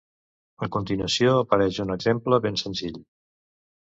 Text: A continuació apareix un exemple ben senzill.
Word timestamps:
A 0.67 0.67
continuació 0.75 1.33
apareix 1.41 1.77
un 1.83 1.95
exemple 1.97 2.39
ben 2.47 2.57
senzill. 2.65 2.97